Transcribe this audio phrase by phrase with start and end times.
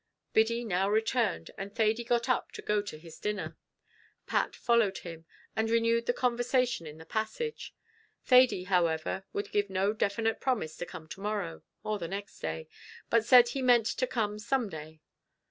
[0.33, 3.55] Biddy now returned, and Thady got up to go to his dinner;
[4.25, 7.75] Pat followed him, and renewed the conversation in the passage.
[8.25, 12.67] Thady, however, would give no definite promise to come to morrow, or the next day,
[13.11, 15.01] but said he meant to come some day.